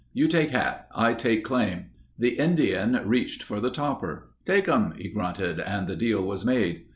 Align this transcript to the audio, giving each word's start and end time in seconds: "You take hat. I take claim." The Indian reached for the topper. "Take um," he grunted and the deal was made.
"You 0.13 0.27
take 0.27 0.49
hat. 0.49 0.87
I 0.95 1.13
take 1.13 1.43
claim." 1.45 1.91
The 2.17 2.39
Indian 2.39 2.99
reached 3.05 3.43
for 3.43 3.59
the 3.59 3.69
topper. 3.69 4.29
"Take 4.47 4.67
um," 4.67 4.95
he 4.97 5.09
grunted 5.09 5.59
and 5.59 5.87
the 5.87 5.95
deal 5.95 6.25
was 6.25 6.43
made. 6.43 6.85